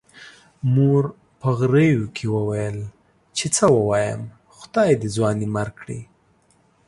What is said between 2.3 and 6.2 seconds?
وويل چې څه ووايم، خدای دې ځوانيمرګ کړي.